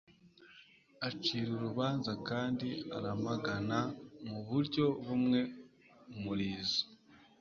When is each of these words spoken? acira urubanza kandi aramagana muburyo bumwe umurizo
acira 1.07 1.49
urubanza 1.57 2.11
kandi 2.29 2.67
aramagana 2.97 3.79
muburyo 4.27 4.85
bumwe 5.05 5.39
umurizo 6.13 6.81